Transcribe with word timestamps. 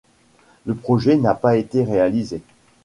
Le 0.65 0.73
projet 0.73 1.15
n'a 1.15 1.35
pas 1.35 1.57
été 1.57 1.83
réalisé. 1.83 2.41